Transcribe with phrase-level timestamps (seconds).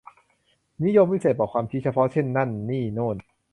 [0.85, 3.17] นิยมวิเศษณ์ บอกความชี้เฉพาะ เช่น นั่น นี่ โน่น